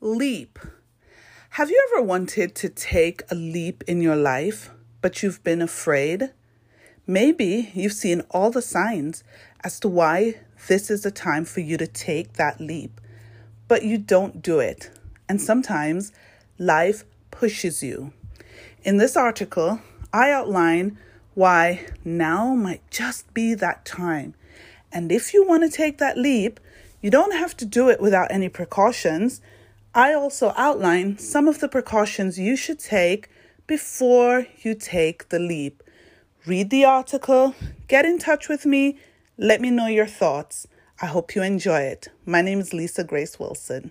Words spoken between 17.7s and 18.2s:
you.